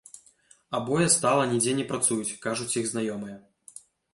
Абое 0.77 1.09
стала 1.17 1.43
нідзе 1.53 1.75
не 1.81 1.85
працуюць, 1.91 2.37
кажуць 2.47 2.71
іх 2.83 2.91
знаёмыя. 2.95 3.37